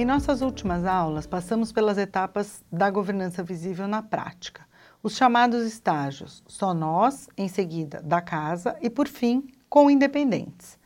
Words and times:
Em 0.00 0.04
nossas 0.06 0.40
últimas 0.40 0.86
aulas, 0.86 1.26
passamos 1.26 1.72
pelas 1.72 1.98
etapas 1.98 2.64
da 2.72 2.88
governança 2.88 3.42
visível 3.42 3.86
na 3.86 4.02
prática, 4.02 4.66
os 5.02 5.14
chamados 5.14 5.62
estágios, 5.66 6.42
só 6.46 6.72
nós, 6.72 7.28
em 7.36 7.48
seguida, 7.48 8.00
da 8.00 8.22
casa 8.22 8.78
e, 8.80 8.88
por 8.88 9.06
fim, 9.06 9.46
com 9.68 9.90
independentes. 9.90 10.78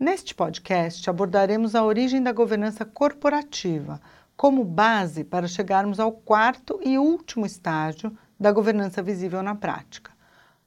Neste 0.00 0.34
podcast, 0.34 1.10
abordaremos 1.10 1.74
a 1.74 1.84
origem 1.84 2.22
da 2.22 2.32
governança 2.32 2.82
corporativa 2.86 4.00
como 4.34 4.64
base 4.64 5.22
para 5.22 5.46
chegarmos 5.46 6.00
ao 6.00 6.10
quarto 6.10 6.80
e 6.82 6.96
último 6.96 7.44
estágio 7.44 8.16
da 8.40 8.50
governança 8.52 9.02
visível 9.02 9.42
na 9.42 9.54
prática, 9.54 10.12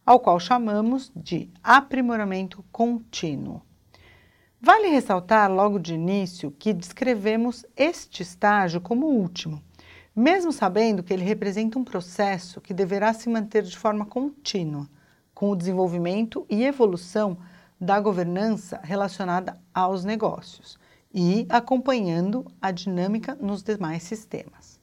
ao 0.06 0.20
qual 0.20 0.40
chamamos 0.40 1.12
de 1.16 1.50
aprimoramento 1.64 2.64
contínuo. 2.72 3.64
Vale 4.62 4.90
ressaltar 4.90 5.50
logo 5.50 5.80
de 5.80 5.94
início 5.94 6.52
que 6.52 6.74
descrevemos 6.74 7.66
este 7.78 8.22
estágio 8.22 8.82
como 8.82 9.06
último, 9.08 9.64
mesmo 10.14 10.52
sabendo 10.52 11.02
que 11.02 11.14
ele 11.14 11.24
representa 11.24 11.80
um 11.80 11.84
processo 11.86 12.60
que 12.60 12.74
deverá 12.74 13.14
se 13.14 13.30
manter 13.30 13.64
de 13.64 13.78
forma 13.78 14.06
contínua, 14.06 14.86
com 15.34 15.50
o 15.50 15.56
desenvolvimento 15.56 16.46
e 16.50 16.66
evolução 16.66 17.38
da 17.80 18.02
governança 18.02 18.82
relacionada 18.84 19.58
aos 19.74 20.04
negócios 20.04 20.78
e 21.14 21.46
acompanhando 21.48 22.46
a 22.62 22.70
dinâmica 22.70 23.36
nos 23.36 23.64
demais 23.64 24.04
sistemas. 24.04 24.78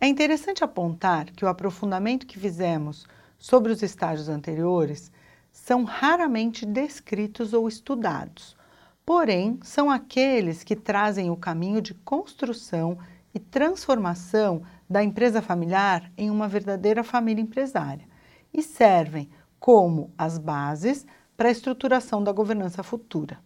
É 0.00 0.08
interessante 0.08 0.64
apontar 0.64 1.26
que 1.26 1.44
o 1.44 1.48
aprofundamento 1.48 2.26
que 2.26 2.40
fizemos 2.40 3.06
sobre 3.38 3.70
os 3.70 3.84
estágios 3.84 4.28
anteriores 4.28 5.12
são 5.52 5.84
raramente 5.84 6.66
descritos 6.66 7.52
ou 7.52 7.68
estudados 7.68 8.60
porém, 9.04 9.58
são 9.62 9.90
aqueles 9.90 10.62
que 10.62 10.76
trazem 10.76 11.30
o 11.30 11.36
caminho 11.36 11.80
de 11.80 11.94
construção 11.94 12.98
e 13.34 13.38
transformação 13.38 14.62
da 14.88 15.02
empresa 15.02 15.40
familiar 15.40 16.10
em 16.16 16.30
uma 16.30 16.48
verdadeira 16.48 17.02
família 17.02 17.42
empresária 17.42 18.06
e 18.52 18.62
servem 18.62 19.30
como 19.58 20.12
as 20.18 20.38
bases 20.38 21.06
para 21.36 21.48
a 21.48 21.52
estruturação 21.52 22.22
da 22.22 22.32
governança 22.32 22.82
futura. 22.82 23.38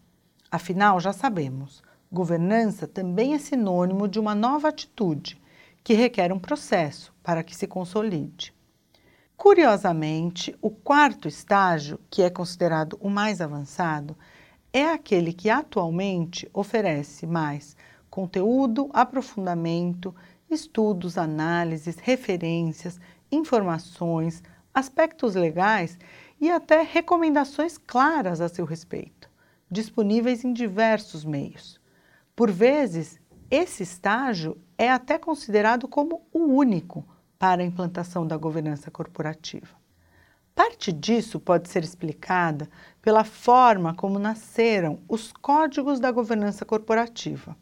Afinal, 0.51 0.99
já 1.01 1.13
sabemos, 1.13 1.83
governança 2.11 2.87
também 2.87 3.35
é 3.35 3.39
sinônimo 3.39 4.09
de 4.09 4.19
uma 4.19 4.35
nova 4.35 4.69
atitude 4.69 5.41
que 5.85 5.95
requer 5.95 6.33
um 6.33 6.39
processo 6.39 7.15
para 7.23 7.43
que 7.45 7.55
se 7.55 7.67
consolide. 7.67 8.53
Curiosamente, 9.37 10.57
o 10.63 10.71
quarto 10.71 11.29
estágio, 11.29 12.01
que 12.11 12.23
é 12.23 12.31
considerado 12.31 12.97
o 13.01 13.11
mais 13.11 13.41
avançado, 13.41 14.17
é 14.77 14.93
aquele 14.93 15.33
que 15.33 15.49
atualmente 15.49 16.47
oferece 16.53 17.27
mais 17.27 17.75
conteúdo, 18.11 18.91
aprofundamento, 18.93 20.15
estudos, 20.51 21.17
análises, 21.17 21.97
referências, 21.97 23.01
informações, 23.33 24.43
aspectos 24.75 25.35
legais 25.35 25.99
e 26.39 26.51
até 26.51 26.83
recomendações 26.83 27.79
claras 27.79 28.43
a 28.43 28.51
seu 28.51 28.67
respeito, 28.67 29.31
disponíveis 29.71 30.45
em 30.45 30.53
diversos 30.53 31.25
meios. 31.25 31.81
Por 32.35 32.51
vezes, 32.51 33.19
esse 33.51 33.83
estágio 33.83 34.59
é 34.77 34.91
até 34.91 35.17
considerado 35.17 35.89
como 35.89 36.21
o 36.31 36.41
único 36.41 37.03
para 37.39 37.63
a 37.63 37.65
implantação 37.65 38.27
da 38.27 38.37
governança 38.37 38.91
corporativa. 38.91 39.86
Parte 40.57 40.91
disso 40.91 41.39
pode 41.39 41.69
ser 41.69 41.85
explicada 41.85 42.67
pela 43.03 43.25
forma 43.25 43.93
como 43.95 44.19
nasceram 44.19 44.99
os 45.07 45.31
códigos 45.31 46.01
da 46.01 46.11
governança 46.11 46.65
corporativa, 46.65 47.55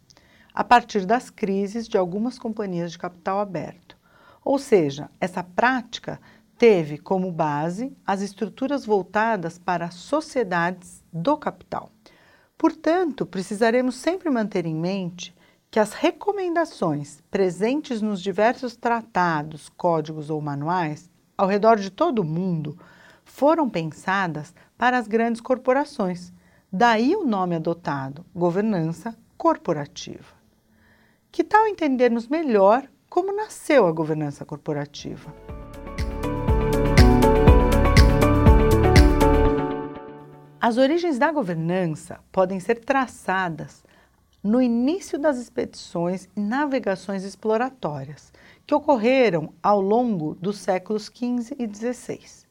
a 0.54 0.62
partir 0.62 1.04
das 1.04 1.28
crises 1.28 1.88
de 1.88 1.98
algumas 1.98 2.38
companhias 2.38 2.92
de 2.92 2.98
capital 2.98 3.40
aberto. 3.40 3.98
Ou 4.44 4.60
seja, 4.60 5.10
essa 5.20 5.42
prática 5.42 6.20
teve 6.56 6.96
como 6.96 7.32
base 7.32 7.92
as 8.06 8.22
estruturas 8.22 8.86
voltadas 8.86 9.58
para 9.58 9.90
sociedades 9.90 11.02
do 11.12 11.36
capital. 11.36 11.90
Portanto, 12.56 13.26
precisaremos 13.26 13.96
sempre 13.96 14.30
manter 14.30 14.66
em 14.66 14.74
mente 14.74 15.34
que 15.68 15.80
as 15.80 15.92
recomendações 15.94 17.20
presentes 17.28 18.00
nos 18.00 18.22
diversos 18.22 18.76
tratados, 18.76 19.68
códigos 19.68 20.30
ou 20.30 20.40
manuais 20.40 21.10
ao 21.36 21.46
redor 21.46 21.76
de 21.76 21.90
todo 21.90 22.20
o 22.20 22.24
mundo 22.24 22.78
foram 23.24 23.68
pensadas 23.68 24.54
para 24.76 24.98
as 24.98 25.08
grandes 25.08 25.40
corporações. 25.40 26.32
Daí 26.72 27.14
o 27.14 27.24
nome 27.24 27.56
adotado, 27.56 28.24
governança 28.34 29.16
corporativa. 29.36 30.34
Que 31.30 31.42
tal 31.42 31.66
entendermos 31.66 32.28
melhor 32.28 32.88
como 33.08 33.34
nasceu 33.34 33.86
a 33.86 33.92
governança 33.92 34.44
corporativa? 34.44 35.34
As 40.60 40.78
origens 40.78 41.18
da 41.18 41.30
governança 41.30 42.20
podem 42.32 42.58
ser 42.58 42.76
traçadas 42.84 43.84
no 44.42 44.62
início 44.62 45.18
das 45.18 45.36
expedições 45.38 46.28
e 46.36 46.40
navegações 46.40 47.22
exploratórias, 47.22 48.32
que 48.66 48.74
ocorreram 48.74 49.52
ao 49.62 49.80
longo 49.80 50.34
dos 50.36 50.58
séculos 50.58 51.04
XV 51.04 51.56
e 51.58 51.66
XVI. 51.66 52.44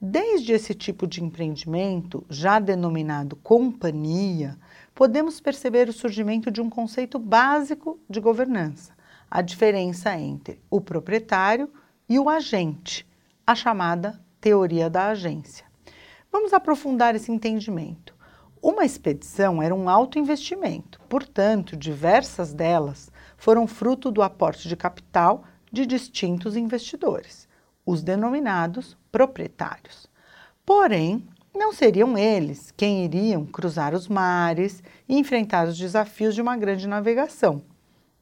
Desde 0.00 0.52
esse 0.52 0.74
tipo 0.74 1.06
de 1.06 1.22
empreendimento, 1.22 2.24
já 2.28 2.58
denominado 2.58 3.36
companhia, 3.36 4.58
podemos 4.94 5.40
perceber 5.40 5.88
o 5.88 5.92
surgimento 5.92 6.50
de 6.50 6.60
um 6.60 6.68
conceito 6.68 7.18
básico 7.18 8.00
de 8.10 8.18
governança, 8.18 8.92
a 9.30 9.40
diferença 9.40 10.18
entre 10.18 10.60
o 10.68 10.80
proprietário 10.80 11.70
e 12.08 12.18
o 12.18 12.28
agente, 12.28 13.06
a 13.46 13.54
chamada 13.54 14.20
teoria 14.40 14.90
da 14.90 15.08
agência. 15.08 15.64
Vamos 16.32 16.52
aprofundar 16.52 17.14
esse 17.14 17.30
entendimento. 17.30 18.12
Uma 18.60 18.84
expedição 18.84 19.62
era 19.62 19.74
um 19.74 19.88
alto 19.88 20.18
investimento, 20.18 21.00
portanto, 21.08 21.76
diversas 21.76 22.52
delas 22.52 23.11
foram 23.42 23.66
fruto 23.66 24.08
do 24.12 24.22
aporte 24.22 24.68
de 24.68 24.76
capital 24.76 25.42
de 25.72 25.84
distintos 25.84 26.54
investidores, 26.54 27.48
os 27.84 28.00
denominados 28.00 28.96
proprietários. 29.10 30.08
Porém, 30.64 31.26
não 31.52 31.72
seriam 31.72 32.16
eles 32.16 32.72
quem 32.76 33.04
iriam 33.04 33.44
cruzar 33.44 33.94
os 33.94 34.06
mares 34.06 34.80
e 35.08 35.18
enfrentar 35.18 35.66
os 35.66 35.76
desafios 35.76 36.36
de 36.36 36.40
uma 36.40 36.56
grande 36.56 36.86
navegação. 36.86 37.62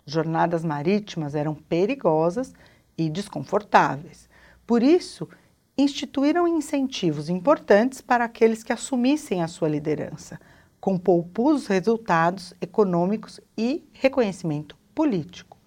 Jornadas 0.06 0.64
marítimas 0.64 1.34
eram 1.34 1.54
perigosas 1.54 2.54
e 2.96 3.10
desconfortáveis. 3.10 4.26
Por 4.66 4.82
isso, 4.82 5.28
instituíram 5.76 6.48
incentivos 6.48 7.28
importantes 7.28 8.00
para 8.00 8.24
aqueles 8.24 8.62
que 8.62 8.72
assumissem 8.72 9.42
a 9.42 9.48
sua 9.48 9.68
liderança, 9.68 10.40
com 10.80 10.96
poupudos 10.96 11.66
resultados 11.66 12.54
econômicos 12.58 13.38
e 13.54 13.86
reconhecimento 13.92 14.79
político. 14.94 15.58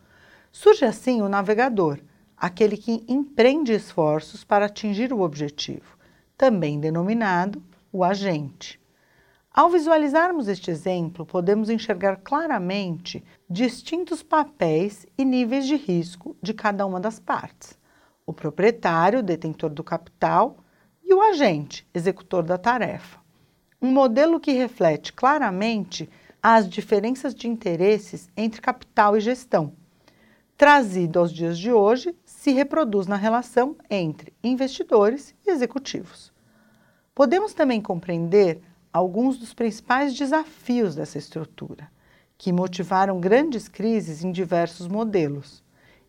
Surge 0.52 0.86
assim 0.86 1.22
o 1.22 1.30
navegador, 1.30 2.00
aquele 2.38 2.78
que 2.78 3.04
empreende 3.08 3.74
esforços 3.74 4.44
para 4.44 4.66
atingir 4.66 5.12
o 5.12 5.22
objetivo, 5.22 5.98
também 6.38 6.80
denominado 6.80 7.62
o 7.92 8.04
agente. 8.04 8.80
Ao 9.52 9.70
visualizarmos 9.70 10.48
este 10.48 10.72
exemplo, 10.72 11.26
podemos 11.26 11.70
enxergar 11.70 12.18
claramente 12.18 13.24
distintos 13.50 14.24
papéis 14.24 15.06
e 15.18 15.24
níveis 15.24 15.66
de 15.66 15.76
risco 15.76 16.36
de 16.42 16.54
cada 16.54 16.86
uma 16.86 17.00
das 17.00 17.20
partes 17.20 17.78
o 18.26 18.34
proprietário, 18.34 19.22
detentor 19.22 19.70
do 19.70 19.84
capital, 19.84 20.58
e 21.04 21.14
o 21.14 21.22
agente, 21.22 21.88
executor 21.94 22.44
da 22.44 22.58
tarefa. 22.58 23.20
Um 23.82 23.92
modelo 23.92 24.40
que 24.40 24.54
reflete 24.54 25.12
claramente 25.12 26.10
as 26.46 26.68
diferenças 26.68 27.34
de 27.34 27.48
interesses 27.48 28.28
entre 28.36 28.60
capital 28.60 29.16
e 29.16 29.22
gestão. 29.22 29.72
Trazido 30.58 31.20
aos 31.20 31.32
dias 31.32 31.58
de 31.58 31.72
hoje, 31.72 32.14
se 32.26 32.52
reproduz 32.52 33.08
na 33.08 33.16
relação 33.16 33.78
entre 33.90 34.34
investidores 34.44 35.34
e 35.48 35.50
executivos. 35.50 36.34
Podemos 37.16 37.54
também 37.54 37.80
compreender 37.80 38.62
alguns 38.92 39.38
dos 39.38 39.54
principais 39.54 40.14
desafios 40.14 40.96
dessa 40.96 41.18
estrutura, 41.18 41.90
que 42.38 42.52
motivaram 42.52 43.22
grandes 43.22 43.70
crises 43.70 44.22
em 44.22 44.32
diversos 44.32 44.90
modelos 44.90 45.64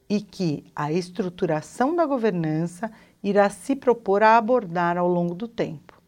e 0.08 0.20
que 0.20 0.64
a 0.75 0.92
estruturação 0.92 1.94
da 1.94 2.04
governança 2.04 2.90
irá 3.22 3.48
se 3.48 3.76
propor 3.76 4.25
a 4.25 4.37
abordar 4.37 4.98
ao 4.98 5.06
longo 5.06 5.34
do 5.34 5.46
tempo. 5.46 6.02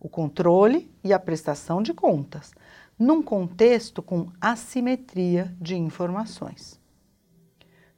O 0.00 0.08
controle 0.08 0.90
e 1.04 1.12
a 1.12 1.18
prestação 1.20 1.82
de 1.82 1.94
contas, 1.94 2.52
num 3.00 3.22
contexto 3.22 4.02
com 4.02 4.28
assimetria 4.38 5.56
de 5.58 5.74
informações. 5.74 6.78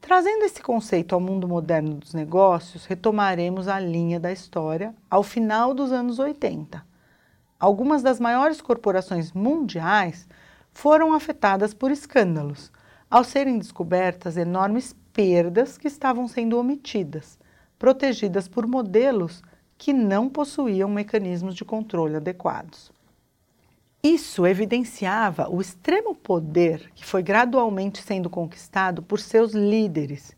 Trazendo 0.01 0.45
esse 0.45 0.63
conceito 0.63 1.13
ao 1.13 1.21
mundo 1.21 1.49
moderno 1.49 1.97
dos 1.97 2.15
negócios, 2.15 2.85
retomaremos 2.85 3.67
a 3.67 3.81
linha 3.81 4.21
da 4.21 4.31
história 4.31 4.95
ao 5.11 5.25
final 5.25 5.75
dos 5.75 5.91
anos 5.91 6.21
80. 6.21 6.87
Algumas 7.59 8.01
das 8.01 8.21
maiores 8.21 8.61
corporações 8.61 9.33
mundiais 9.33 10.29
foram 10.71 11.13
afetadas 11.13 11.75
por 11.75 11.91
escândalos, 11.91 12.71
ao 13.11 13.25
serem 13.25 13.59
descobertas 13.59 14.37
enormes 14.37 14.95
perdas 15.13 15.77
que 15.77 15.89
estavam 15.89 16.29
sendo 16.29 16.57
omitidas, 16.57 17.41
protegidas 17.77 18.47
por 18.47 18.69
modelos 18.69 19.43
que 19.77 19.93
não 19.93 20.29
possuíam 20.29 20.89
mecanismos 20.89 21.57
de 21.57 21.65
controle 21.65 22.15
adequados. 22.15 22.93
Isso 24.05 24.45
evidenciava 24.45 25.49
o 25.49 25.61
extremo 25.61 26.13
poder 26.13 26.91
que 26.93 27.07
foi 27.07 27.23
gradualmente 27.23 28.03
sendo 28.03 28.29
conquistado 28.29 29.01
por 29.01 29.21
seus 29.21 29.53
líderes, 29.53 30.37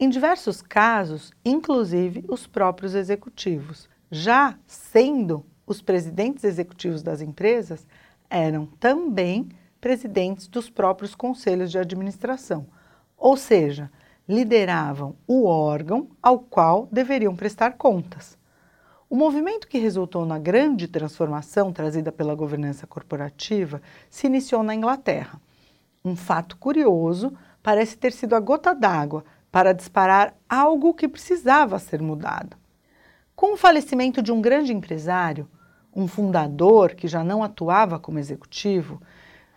em 0.00 0.08
diversos 0.08 0.62
casos, 0.62 1.30
inclusive 1.44 2.24
os 2.26 2.46
próprios 2.46 2.94
executivos, 2.94 3.86
já 4.10 4.58
sendo 4.66 5.44
os 5.66 5.82
presidentes 5.82 6.42
executivos 6.42 7.02
das 7.02 7.20
empresas 7.20 7.86
eram 8.30 8.64
também 8.80 9.50
presidentes 9.78 10.48
dos 10.48 10.70
próprios 10.70 11.14
conselhos 11.14 11.70
de 11.70 11.78
administração, 11.78 12.66
ou 13.14 13.36
seja, 13.36 13.90
lideravam 14.26 15.14
o 15.26 15.44
órgão 15.44 16.08
ao 16.22 16.38
qual 16.38 16.88
deveriam 16.90 17.36
prestar 17.36 17.72
contas. 17.72 18.38
O 19.12 19.14
movimento 19.14 19.68
que 19.68 19.76
resultou 19.76 20.24
na 20.24 20.38
grande 20.38 20.88
transformação 20.88 21.70
trazida 21.70 22.10
pela 22.10 22.34
governança 22.34 22.86
corporativa 22.86 23.82
se 24.08 24.26
iniciou 24.26 24.62
na 24.62 24.74
Inglaterra. 24.74 25.38
Um 26.02 26.16
fato 26.16 26.56
curioso 26.56 27.30
parece 27.62 27.94
ter 27.94 28.10
sido 28.10 28.34
a 28.34 28.40
gota 28.40 28.74
d'água 28.74 29.22
para 29.50 29.74
disparar 29.74 30.34
algo 30.48 30.94
que 30.94 31.06
precisava 31.06 31.78
ser 31.78 32.00
mudado. 32.00 32.56
Com 33.36 33.52
o 33.52 33.56
falecimento 33.58 34.22
de 34.22 34.32
um 34.32 34.40
grande 34.40 34.72
empresário, 34.72 35.46
um 35.94 36.08
fundador 36.08 36.94
que 36.94 37.06
já 37.06 37.22
não 37.22 37.42
atuava 37.42 37.98
como 37.98 38.18
executivo, 38.18 38.98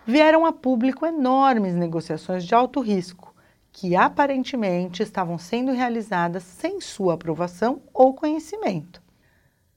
vieram 0.06 0.46
a 0.46 0.52
público 0.52 1.06
enormes 1.06 1.76
negociações 1.76 2.44
de 2.44 2.54
alto 2.54 2.82
risco, 2.82 3.34
que 3.72 3.96
aparentemente 3.96 5.02
estavam 5.02 5.38
sendo 5.38 5.72
realizadas 5.72 6.44
sem 6.44 6.82
sua 6.82 7.14
aprovação 7.14 7.82
ou 7.94 8.14
conhecimento. 8.14 9.05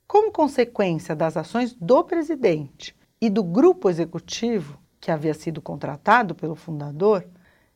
Como 0.08 0.32
consequência 0.32 1.14
das 1.14 1.36
ações 1.36 1.74
do 1.74 2.02
presidente 2.02 2.96
e 3.20 3.28
do 3.28 3.44
grupo 3.44 3.90
executivo 3.90 4.80
que 4.98 5.10
havia 5.10 5.34
sido 5.34 5.60
contratado 5.60 6.34
pelo 6.34 6.54
fundador, 6.54 7.28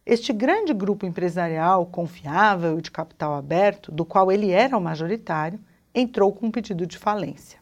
este 0.07 0.33
grande 0.33 0.73
grupo 0.73 1.05
empresarial 1.05 1.85
confiável 1.85 2.79
e 2.79 2.83
de 2.83 2.91
capital 2.91 3.35
aberto, 3.35 3.93
do 3.93 4.07
qual 4.07 4.33
ele 4.33 4.51
era 4.51 4.79
o 4.79 4.81
majoritário, 4.81 5.61
entrou 5.95 6.33
com 6.33 6.47
um 6.47 6.51
pedido 6.51 6.87
de 6.87 6.97
falência. 6.97 7.59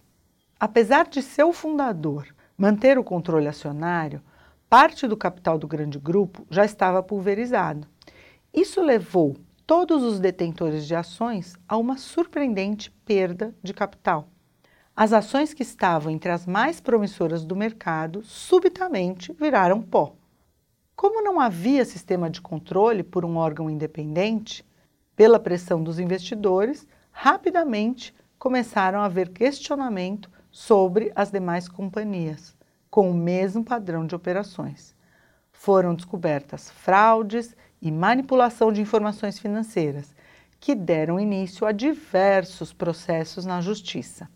Apesar 0.59 1.09
de 1.09 1.21
seu 1.21 1.53
fundador 1.53 2.29
manter 2.57 2.97
o 2.97 3.03
controle 3.03 3.49
acionário, 3.49 4.23
parte 4.69 5.09
do 5.09 5.17
capital 5.17 5.59
do 5.59 5.67
grande 5.67 5.99
grupo 5.99 6.47
já 6.49 6.65
estava 6.65 7.03
pulverizado. 7.03 7.89
Isso 8.55 8.81
levou 8.81 9.37
todos 9.67 10.05
os 10.05 10.21
detentores 10.21 10.87
de 10.87 10.95
ações 10.95 11.57
a 11.69 11.77
uma 11.77 11.97
surpreendente 11.97 12.89
perda 13.05 13.53
de 13.61 13.75
capital. 13.75 14.29
As 14.95 15.13
ações 15.13 15.55
que 15.55 15.63
estavam 15.63 16.13
entre 16.13 16.31
as 16.31 16.47
mais 16.47 16.81
promissoras 16.81 17.45
do 17.45 17.57
mercado 17.57 18.23
subitamente 18.23 19.33
viraram 19.33 19.81
pó. 19.81 20.15
Como 20.95 21.23
não 21.23 21.41
havia 21.41 21.85
sistema 21.85 22.29
de 22.29 22.41
controle 22.41 23.03
por 23.03 23.25
um 23.25 23.37
órgão 23.37 23.71
independente, 23.71 24.65
pela 25.17 25.39
pressão 25.39 25.83
dos 25.83 25.99
investidores, 25.99 26.87
rapidamente 27.11 28.15
começaram 28.39 29.01
a 29.01 29.05
haver 29.05 29.31
questionamento 29.31 30.31
sobre 30.51 31.13
as 31.15 31.31
demais 31.31 31.69
companhias, 31.69 32.57
com 32.91 33.11
o 33.11 33.15
mesmo 33.15 33.65
padrão 33.65 34.07
de 34.07 34.15
operações. 34.15 34.95
Foram 35.53 35.95
descobertas 35.95 36.71
fraudes 36.71 37.57
e 37.81 37.91
manipulação 37.91 38.73
de 38.73 38.81
informações 38.81 39.39
financeiras, 39.39 40.15
que 40.59 40.75
deram 40.75 41.19
início 41.19 41.67
a 41.67 41.73
diversos 41.73 42.73
processos 42.73 43.47
na 43.47 43.61
justiça. 43.61 44.29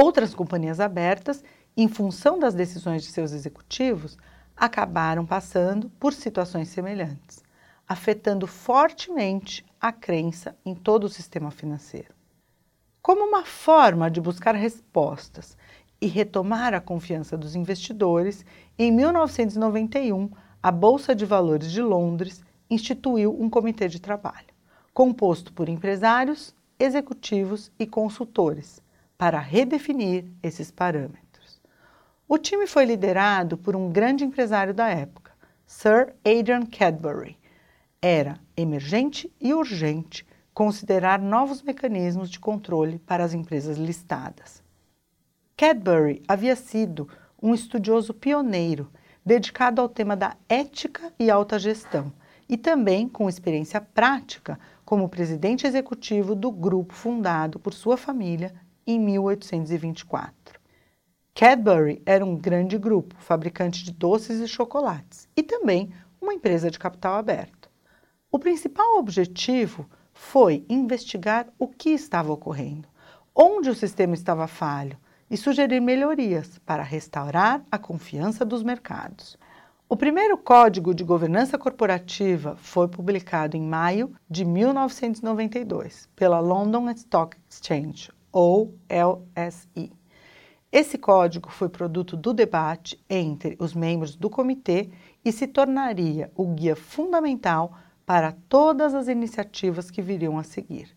Outras 0.00 0.32
companhias 0.32 0.78
abertas, 0.78 1.42
em 1.76 1.88
função 1.88 2.38
das 2.38 2.54
decisões 2.54 3.02
de 3.02 3.10
seus 3.10 3.32
executivos, 3.32 4.16
acabaram 4.56 5.26
passando 5.26 5.90
por 5.98 6.12
situações 6.12 6.68
semelhantes, 6.68 7.42
afetando 7.84 8.46
fortemente 8.46 9.66
a 9.80 9.90
crença 9.90 10.56
em 10.64 10.72
todo 10.72 11.02
o 11.02 11.08
sistema 11.08 11.50
financeiro. 11.50 12.14
Como 13.02 13.24
uma 13.24 13.44
forma 13.44 14.08
de 14.08 14.20
buscar 14.20 14.54
respostas 14.54 15.58
e 16.00 16.06
retomar 16.06 16.74
a 16.74 16.80
confiança 16.80 17.36
dos 17.36 17.56
investidores, 17.56 18.46
em 18.78 18.92
1991, 18.92 20.30
a 20.62 20.70
Bolsa 20.70 21.12
de 21.12 21.26
Valores 21.26 21.72
de 21.72 21.82
Londres 21.82 22.40
instituiu 22.70 23.36
um 23.36 23.50
comitê 23.50 23.88
de 23.88 24.00
trabalho, 24.00 24.54
composto 24.94 25.52
por 25.52 25.68
empresários, 25.68 26.54
executivos 26.78 27.72
e 27.76 27.84
consultores 27.84 28.80
para 29.18 29.40
redefinir 29.40 30.26
esses 30.40 30.70
parâmetros. 30.70 31.60
O 32.28 32.38
time 32.38 32.68
foi 32.68 32.84
liderado 32.84 33.58
por 33.58 33.74
um 33.74 33.90
grande 33.90 34.24
empresário 34.24 34.72
da 34.72 34.88
época, 34.88 35.32
Sir 35.66 36.14
Adrian 36.24 36.64
Cadbury. 36.64 37.36
Era 38.00 38.38
emergente 38.56 39.30
e 39.40 39.52
urgente 39.52 40.24
considerar 40.54 41.18
novos 41.18 41.62
mecanismos 41.62 42.30
de 42.30 42.38
controle 42.38 43.00
para 43.00 43.24
as 43.24 43.34
empresas 43.34 43.76
listadas. 43.76 44.62
Cadbury 45.56 46.22
havia 46.28 46.54
sido 46.54 47.08
um 47.42 47.52
estudioso 47.52 48.14
pioneiro 48.14 48.88
dedicado 49.26 49.80
ao 49.80 49.88
tema 49.88 50.16
da 50.16 50.36
ética 50.48 51.12
e 51.18 51.28
alta 51.28 51.58
gestão 51.58 52.12
e 52.48 52.56
também 52.56 53.08
com 53.08 53.28
experiência 53.28 53.80
prática 53.80 54.58
como 54.84 55.08
presidente 55.08 55.66
executivo 55.66 56.34
do 56.34 56.50
grupo 56.50 56.94
fundado 56.94 57.58
por 57.58 57.74
sua 57.74 57.96
família 57.96 58.54
em 58.88 58.98
1824. 58.98 60.58
Cadbury 61.34 62.02
era 62.06 62.24
um 62.24 62.34
grande 62.34 62.78
grupo, 62.78 63.14
fabricante 63.18 63.84
de 63.84 63.92
doces 63.92 64.40
e 64.40 64.48
chocolates, 64.48 65.28
e 65.36 65.42
também 65.42 65.92
uma 66.20 66.32
empresa 66.32 66.70
de 66.70 66.78
capital 66.78 67.14
aberto. 67.14 67.70
O 68.32 68.38
principal 68.38 68.98
objetivo 68.98 69.88
foi 70.14 70.64
investigar 70.68 71.46
o 71.58 71.68
que 71.68 71.90
estava 71.90 72.32
ocorrendo, 72.32 72.88
onde 73.34 73.68
o 73.68 73.74
sistema 73.74 74.14
estava 74.14 74.48
falho 74.48 74.98
e 75.30 75.36
sugerir 75.36 75.80
melhorias 75.80 76.58
para 76.64 76.82
restaurar 76.82 77.62
a 77.70 77.78
confiança 77.78 78.44
dos 78.44 78.62
mercados. 78.62 79.36
O 79.86 79.96
primeiro 79.96 80.36
Código 80.36 80.94
de 80.94 81.04
Governança 81.04 81.56
Corporativa 81.58 82.56
foi 82.56 82.88
publicado 82.88 83.56
em 83.56 83.62
maio 83.62 84.12
de 84.28 84.44
1992 84.44 86.08
pela 86.16 86.40
London 86.40 86.90
Stock 86.90 87.36
Exchange, 87.48 88.10
ou 88.32 88.74
LSI. 88.88 89.92
Esse 90.70 90.98
código 90.98 91.50
foi 91.50 91.68
produto 91.68 92.16
do 92.16 92.34
debate 92.34 93.02
entre 93.08 93.56
os 93.58 93.74
membros 93.74 94.14
do 94.14 94.28
comitê 94.28 94.90
e 95.24 95.32
se 95.32 95.46
tornaria 95.46 96.30
o 96.36 96.46
guia 96.46 96.76
fundamental 96.76 97.72
para 98.04 98.32
todas 98.48 98.94
as 98.94 99.08
iniciativas 99.08 99.90
que 99.90 100.02
viriam 100.02 100.38
a 100.38 100.42
seguir, 100.42 100.94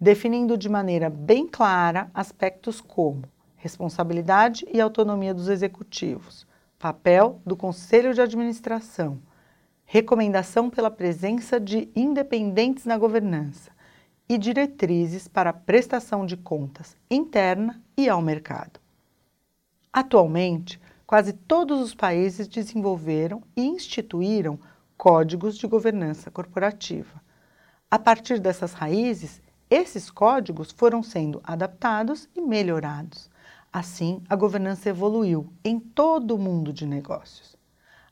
definindo 0.00 0.56
de 0.56 0.68
maneira 0.68 1.08
bem 1.08 1.46
clara 1.46 2.10
aspectos 2.12 2.80
como 2.80 3.24
responsabilidade 3.56 4.66
e 4.72 4.80
autonomia 4.80 5.34
dos 5.34 5.48
executivos, 5.48 6.46
papel 6.78 7.40
do 7.44 7.56
conselho 7.56 8.14
de 8.14 8.20
administração, 8.20 9.18
recomendação 9.84 10.68
pela 10.68 10.90
presença 10.90 11.58
de 11.58 11.90
independentes 11.96 12.84
na 12.84 12.98
governança, 12.98 13.70
e 14.28 14.36
diretrizes 14.36 15.28
para 15.28 15.52
prestação 15.52 16.26
de 16.26 16.36
contas 16.36 16.96
interna 17.10 17.80
e 17.96 18.08
ao 18.08 18.20
mercado. 18.20 18.80
Atualmente, 19.92 20.80
quase 21.06 21.32
todos 21.32 21.80
os 21.80 21.94
países 21.94 22.48
desenvolveram 22.48 23.42
e 23.56 23.64
instituíram 23.64 24.58
códigos 24.96 25.56
de 25.56 25.66
governança 25.66 26.30
corporativa. 26.30 27.22
A 27.90 27.98
partir 27.98 28.40
dessas 28.40 28.72
raízes, 28.72 29.40
esses 29.70 30.10
códigos 30.10 30.70
foram 30.70 31.02
sendo 31.02 31.40
adaptados 31.44 32.28
e 32.34 32.40
melhorados. 32.40 33.30
Assim, 33.72 34.22
a 34.28 34.34
governança 34.34 34.88
evoluiu 34.88 35.52
em 35.64 35.78
todo 35.78 36.34
o 36.34 36.38
mundo 36.38 36.72
de 36.72 36.86
negócios. 36.86 37.56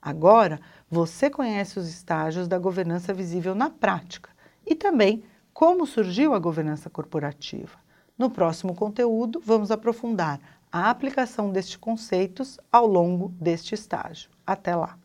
Agora, 0.01 0.61
você 0.91 1.31
conhece 1.31 1.79
os 1.79 1.89
estágios 1.89 2.47
da 2.47 2.59
governança 2.59 3.15
visível 3.15 3.55
na 3.55 3.71
prática 3.71 4.31
e 4.67 4.75
também 4.75 5.25
como 5.55 5.87
surgiu 5.87 6.35
a 6.35 6.39
governança 6.41 6.91
corporativa? 6.91 7.79
No 8.19 8.29
próximo 8.29 8.75
conteúdo, 8.75 9.41
vamos 9.43 9.71
aprofundar 9.71 10.41
a 10.71 10.91
aplicação 10.91 11.53
destes 11.53 11.77
conceitos 11.77 12.59
ao 12.73 12.87
longo 12.89 13.29
deste 13.41 13.73
estágio. 13.73 14.29
Até 14.45 14.75
lá! 14.75 14.99